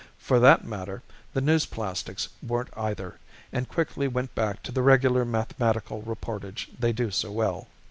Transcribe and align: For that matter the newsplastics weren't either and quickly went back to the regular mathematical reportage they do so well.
For 0.17 0.39
that 0.39 0.65
matter 0.65 1.03
the 1.33 1.41
newsplastics 1.43 2.29
weren't 2.41 2.75
either 2.75 3.19
and 3.53 3.69
quickly 3.69 4.07
went 4.07 4.33
back 4.33 4.63
to 4.63 4.71
the 4.71 4.81
regular 4.81 5.25
mathematical 5.25 6.01
reportage 6.01 6.69
they 6.79 6.91
do 6.91 7.11
so 7.11 7.31
well. 7.31 7.67